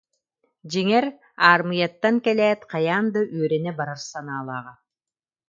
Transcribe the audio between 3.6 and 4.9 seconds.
барар санаалааҕа